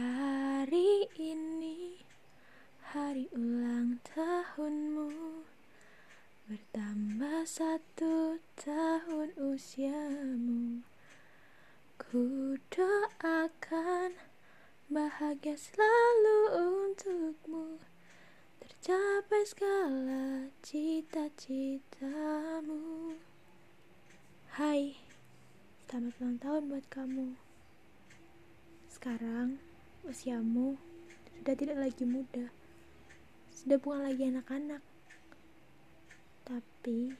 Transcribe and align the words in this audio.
Hari 0.00 1.12
ini 1.20 2.00
hari 2.88 3.28
ulang 3.36 4.00
tahunmu. 4.00 5.44
Bertambah 6.48 7.44
satu 7.44 8.40
tahun 8.56 9.36
usiamu. 9.36 10.80
Ku 12.00 12.56
doakan 12.72 14.16
bahagia 14.88 15.60
selalu 15.60 16.48
untukmu. 16.48 17.84
Tercapai 18.56 19.44
segala 19.44 20.48
cita-citamu. 20.64 22.00
Hai, 24.56 24.96
selamat 25.92 26.16
ulang 26.24 26.40
tahun 26.40 26.72
buat 26.72 26.88
kamu. 26.88 27.36
Sekarang 28.88 29.60
usiamu 30.06 30.76
sudah 31.40 31.54
tidak 31.56 31.78
lagi 31.80 32.04
muda. 32.04 32.52
Sudah 33.48 33.80
bukan 33.80 34.04
lagi 34.04 34.28
anak-anak. 34.28 34.84
Tapi 36.44 37.16